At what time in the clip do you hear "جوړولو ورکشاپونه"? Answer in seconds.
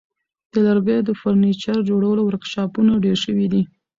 1.89-2.91